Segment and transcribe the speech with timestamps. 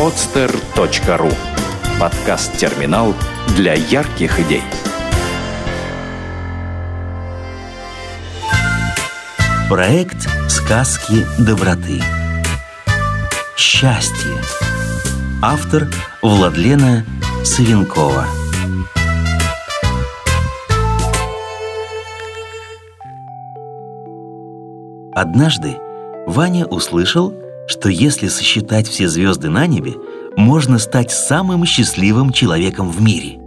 [0.00, 1.30] podster.ru
[2.00, 3.14] Подкаст-терминал
[3.54, 4.62] для ярких идей.
[9.68, 12.00] Проект «Сказки доброты».
[13.58, 14.32] Счастье.
[15.42, 15.86] Автор
[16.22, 17.04] Владлена
[17.44, 18.24] Савенкова.
[25.14, 25.76] Однажды
[26.26, 27.34] Ваня услышал,
[27.70, 29.94] что если сосчитать все звезды на небе,
[30.36, 33.38] можно стать самым счастливым человеком в мире.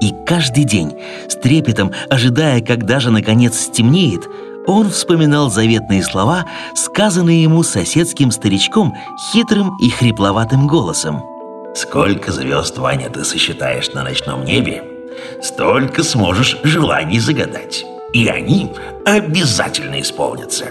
[0.00, 0.92] И каждый день,
[1.28, 4.28] с трепетом ожидая, когда же наконец стемнеет,
[4.68, 8.96] он вспоминал заветные слова, сказанные ему соседским старичком
[9.32, 11.24] хитрым и хрипловатым голосом.
[11.74, 14.84] «Сколько звезд, Ваня, ты сосчитаешь на ночном небе,
[15.42, 18.70] столько сможешь желаний загадать, и они
[19.04, 20.66] обязательно исполнятся».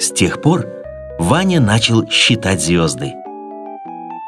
[0.00, 0.77] С тех пор
[1.18, 3.12] Ваня начал считать звезды.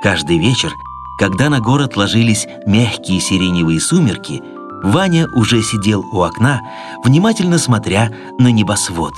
[0.03, 0.73] Каждый вечер,
[1.19, 4.43] когда на город ложились мягкие сиреневые сумерки,
[4.83, 6.63] Ваня уже сидел у окна,
[7.05, 9.13] внимательно смотря на небосвод.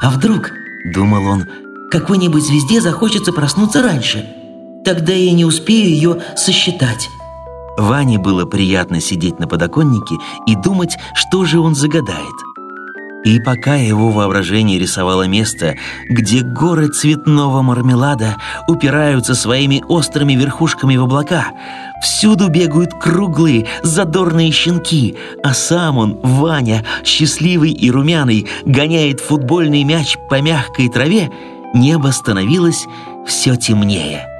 [0.00, 0.52] «А вдруг,—
[0.94, 1.44] думал он,—
[1.90, 4.24] какой-нибудь звезде захочется проснуться раньше?
[4.84, 7.08] Тогда я не успею ее сосчитать».
[7.76, 12.34] Ване было приятно сидеть на подоконнике и думать, что же он загадает–
[13.24, 15.76] и пока его воображение рисовало место,
[16.08, 18.36] где горы цветного мармелада
[18.68, 21.48] упираются своими острыми верхушками в облака,
[22.02, 30.16] всюду бегают круглые задорные щенки, а сам он, Ваня, счастливый и румяный, гоняет футбольный мяч
[30.28, 31.30] по мягкой траве,
[31.74, 32.86] небо становилось
[33.26, 34.26] все темнее–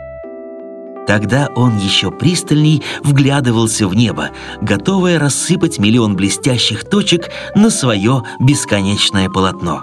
[1.07, 9.29] Тогда он еще пристальней вглядывался в небо, готовое рассыпать миллион блестящих точек на свое бесконечное
[9.29, 9.83] полотно.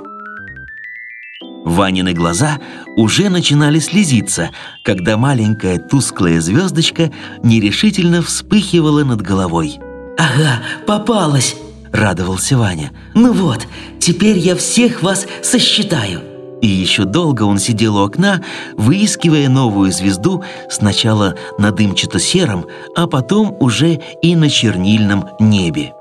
[1.65, 2.59] Ванины глаза
[2.95, 4.49] уже начинали слезиться,
[4.83, 7.11] когда маленькая тусклая звездочка
[7.43, 9.77] нерешительно вспыхивала над головой.
[10.17, 11.55] «Ага, попалась!»–
[11.91, 12.91] радовался Ваня.
[13.13, 13.67] «Ну вот,
[13.99, 18.43] теперь я всех вас сосчитаю!» И еще долго он сидел у окна,
[18.75, 22.65] выискивая новую звезду сначала на дымчато-сером,
[22.95, 25.93] а потом уже и на чернильном небе.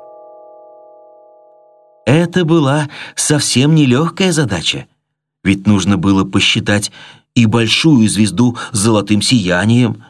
[2.05, 4.87] Это была совсем нелегкая задача,
[5.45, 6.91] ведь нужно было посчитать
[7.35, 10.03] и большую звезду с золотым сиянием,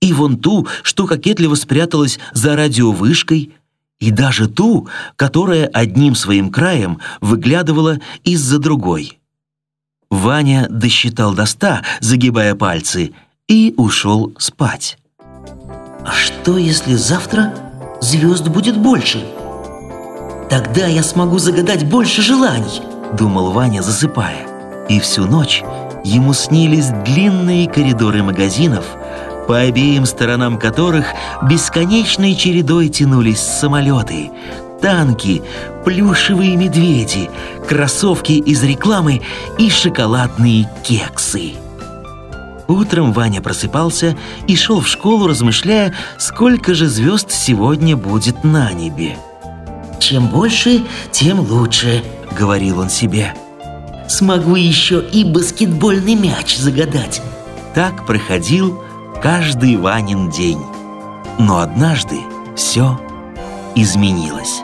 [0.00, 3.54] и вон ту, что кокетливо спряталась за радиовышкой,
[3.98, 4.86] и даже ту,
[5.16, 9.18] которая одним своим краем выглядывала из-за другой.
[10.10, 13.12] Ваня досчитал до ста, загибая пальцы,
[13.48, 14.98] и ушел спать.
[16.04, 17.54] «А что, если завтра
[18.00, 19.24] звезд будет больше?
[20.48, 22.80] Тогда я смогу загадать больше желаний»,—
[23.18, 24.46] думал Ваня, засыпая.
[24.88, 25.64] И всю ночь
[26.04, 28.84] ему снились длинные коридоры магазинов,
[29.48, 31.06] по обеим сторонам которых
[31.42, 34.30] бесконечной чередой тянулись самолеты,
[34.80, 35.42] танки,
[35.84, 37.30] плюшевые медведи,
[37.68, 39.22] кроссовки из рекламы
[39.58, 41.54] и шоколадные кексы.
[42.68, 44.16] Утром Ваня просыпался
[44.46, 49.16] и шел в школу, размышляя, сколько же звезд сегодня будет на небе.
[50.00, 50.82] «Чем больше,
[51.12, 52.02] тем лучше»,—
[52.38, 53.34] говорил он себе.
[54.08, 57.22] «Смогу еще и баскетбольный мяч загадать».
[57.74, 58.82] Так проходил
[59.22, 60.60] каждый Ванин день.
[61.38, 62.20] Но однажды
[62.56, 62.98] все
[63.76, 64.62] изменилось.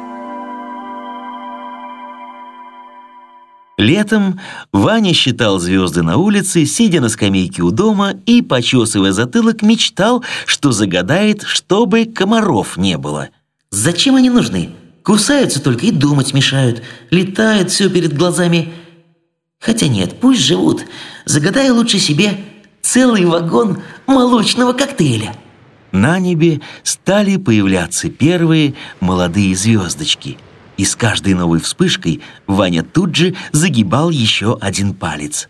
[3.79, 4.41] Летом
[4.73, 10.73] Ваня считал звезды на улице, сидя на скамейке у дома и, почесывая затылок, мечтал, что
[10.73, 13.29] загадает, чтобы комаров не было.
[13.71, 14.71] «Зачем они нужны?
[15.03, 16.83] Кусаются только и думать мешают.
[17.11, 18.73] Летают все перед глазами.
[19.61, 20.85] Хотя нет, пусть живут.
[21.25, 22.39] Загадай лучше себе
[22.83, 25.35] целый вагон молочного коктейля».
[25.93, 30.39] На небе стали появляться первые молодые звездочки–
[30.77, 35.49] и с каждой новой вспышкой Ваня тут же загибал еще один палец.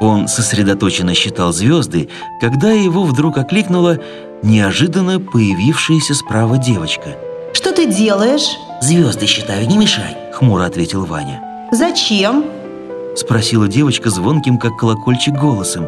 [0.00, 2.08] Он сосредоточенно считал звезды,
[2.40, 3.98] когда его вдруг окликнула
[4.42, 7.16] неожиданно появившаяся справа девочка.
[7.52, 11.40] «Что ты делаешь?» «Звезды считаю, не мешай»,— хмуро ответил Ваня.
[11.70, 12.44] «Зачем?»—
[13.16, 15.86] спросила девочка звонким, как колокольчик, голосом.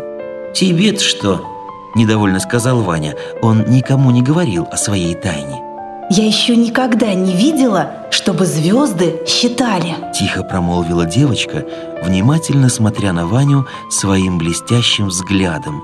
[0.54, 1.44] «Тебе-то что?»—
[1.94, 3.14] недовольно сказал Ваня.
[3.42, 5.62] Он никому не говорил о своей тайне.
[6.10, 9.94] Я еще никогда не видела, чтобы звезды считали.
[10.12, 11.64] Тихо промолвила девочка,
[12.02, 15.82] внимательно смотря на Ваню своим блестящим взглядом.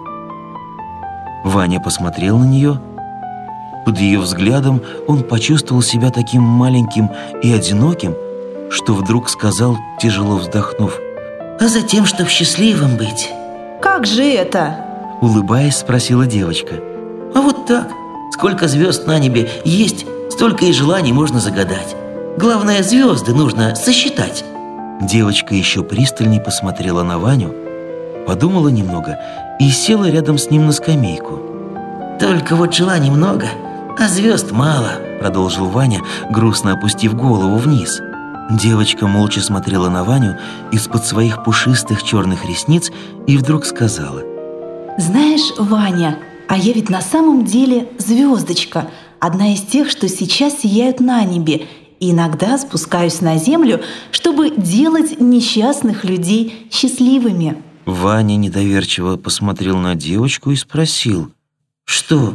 [1.43, 2.81] Ваня посмотрел на нее.
[3.87, 7.11] Под ее взглядом он почувствовал себя таким маленьким
[7.43, 8.15] и одиноким,
[8.71, 10.99] что вдруг сказал, тяжело вздохнув,
[11.59, 13.31] «А затем, чтоб счастливым быть».
[13.81, 14.90] «Как же это?»
[15.21, 16.75] Улыбаясь, спросила девочка.
[17.35, 17.89] А вот так.
[18.33, 21.95] Сколько звезд на небе есть, столько и желаний можно загадать.
[22.39, 24.45] Главное, звезды нужно сосчитать.
[25.03, 27.55] Девочка еще пристальней посмотрела на Ваню,
[28.27, 29.19] подумала немного
[29.59, 31.39] и села рядом с ним на скамейку.
[32.19, 33.47] Только вот желаний много,
[33.99, 36.01] а звезд мало, продолжил Ваня,
[36.31, 38.01] грустно опустив голову вниз.
[38.51, 40.39] Девочка молча смотрела на Ваню
[40.73, 42.91] из-под своих пушистых черных ресниц
[43.27, 44.30] и вдруг сказала.
[45.01, 51.01] Знаешь, Ваня, а я ведь на самом деле звездочка, одна из тех, что сейчас сияют
[51.01, 51.67] на небе,
[52.01, 53.81] и иногда спускаюсь на землю,
[54.11, 57.57] чтобы делать несчастных людей счастливыми.
[57.87, 61.33] Ваня недоверчиво посмотрел на девочку и спросил.
[61.87, 62.35] «Что,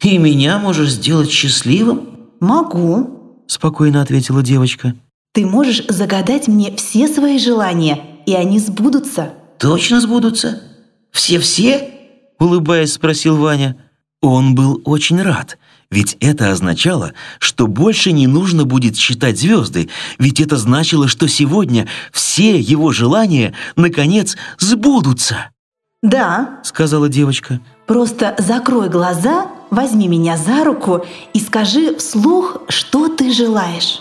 [0.00, 4.94] и меня можешь сделать счастливым?» «Могу»,– спокойно ответила девочка.
[5.32, 9.32] «Ты можешь загадать мне все свои желания, и они сбудутся».
[9.58, 10.62] «Точно сбудутся?
[11.10, 11.90] Все-все?»–
[12.38, 13.76] улыбаясь, спросил Ваня.
[14.20, 15.58] Он был очень рад,
[15.90, 21.88] ведь это означало, что больше не нужно будет считать звезды, ведь это значило, что сегодня
[22.10, 25.50] все его желания, наконец, сбудутся.
[26.02, 27.60] «Да»,— сказала девочка.
[27.86, 34.00] «Просто закрой глаза, возьми меня за руку и скажи вслух, что ты желаешь».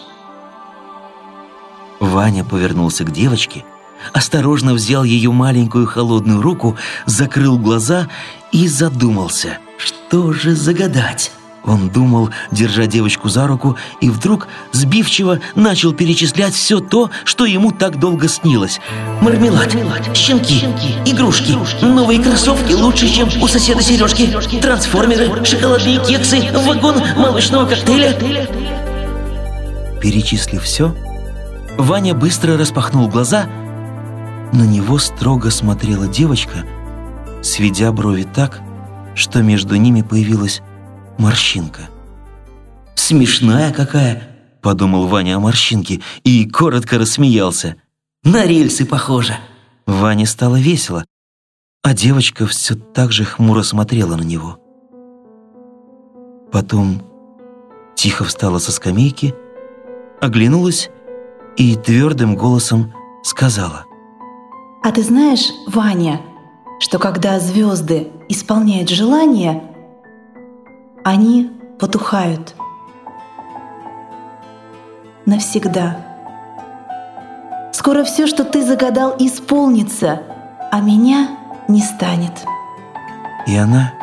[1.99, 3.63] Ваня повернулся к девочке,
[4.11, 8.07] осторожно взял ее маленькую холодную руку, закрыл глаза
[8.51, 11.31] и задумался, что же загадать.
[11.65, 17.71] Он думал, держа девочку за руку, и вдруг сбивчиво начал перечислять все то, что ему
[17.71, 18.81] так долго снилось.
[19.21, 19.71] Мармелад,
[20.13, 20.65] щенки,
[21.05, 28.13] игрушки, новые кроссовки лучше, чем у соседа Сережки, трансформеры, шоколадные кексы, вагон молочного коктейля.
[30.01, 30.93] Перечислив все,
[31.77, 33.47] Ваня быстро распахнул глаза.
[34.53, 36.63] На него строго смотрела девочка,
[37.41, 38.61] сведя брови так,
[39.15, 40.61] что между ними появилась
[41.17, 41.89] морщинка.
[42.93, 44.29] «Смешная какая!»–
[44.61, 47.77] подумал Ваня о морщинке и коротко рассмеялся.
[48.23, 49.35] «На рельсы похоже!»
[49.87, 51.03] Ване стало весело,
[51.81, 54.59] а девочка все так же хмуро смотрела на него.
[56.51, 57.01] Потом
[57.95, 59.33] тихо встала со скамейки,
[60.21, 60.91] оглянулась
[61.57, 63.85] и твердым голосом сказала.
[64.83, 66.19] «А ты знаешь, Ваня,
[66.79, 69.63] что когда звезды исполняют желания,
[71.05, 72.55] они потухают
[75.25, 75.97] навсегда.
[77.71, 80.21] Скоро все, что ты загадал, исполнится,
[80.71, 81.29] а меня
[81.67, 82.33] не станет.
[83.47, 83.93] И она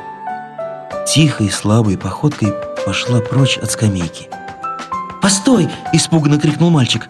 [1.07, 2.55] тихой, слабой походкой
[2.85, 4.29] пошла прочь от скамейки.
[5.21, 7.09] «Постой!»– испуганно крикнул мальчик.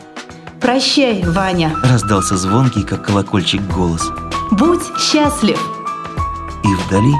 [0.60, 4.02] «Прощай, Ваня!»– раздался звонкий, как колокольчик, голос.
[4.50, 5.58] «Будь счастлив!»
[6.62, 7.14] И вдали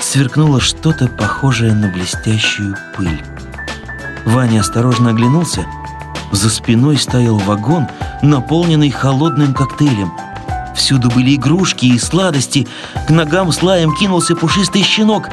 [0.00, 3.20] сверкнуло что-то похожее на блестящую пыль.
[4.24, 5.66] Ваня осторожно оглянулся.
[6.30, 7.88] За спиной стоял вагон,
[8.22, 10.12] наполненный холодным коктейлем.
[10.76, 12.68] Всюду были игрушки и сладости.
[13.08, 15.28] К ногам с лаем кинулся пушистый щенок.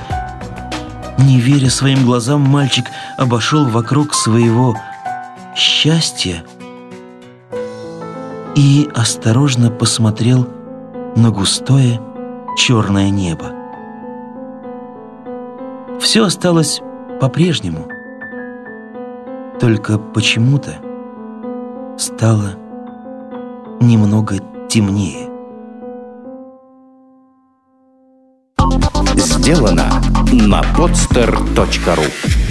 [1.20, 2.86] Не веря своим глазам, мальчик
[3.18, 4.76] обошел вокруг своего
[5.56, 6.44] счастья
[8.56, 10.48] и осторожно посмотрел
[11.16, 12.00] на густое
[12.58, 13.62] черное небо
[16.02, 16.82] все осталось
[17.22, 17.88] по-прежнему.
[19.60, 20.76] Только почему-то
[21.98, 22.56] стало
[23.80, 25.30] немного темнее.
[29.16, 29.90] Сделано
[30.34, 32.51] на podster.ru